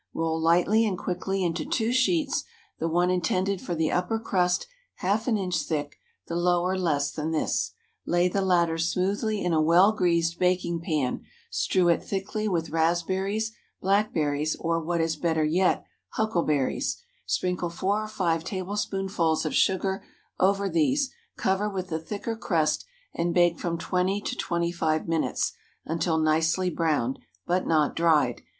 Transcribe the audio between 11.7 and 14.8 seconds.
it thickly with raspberries, blackberries, or,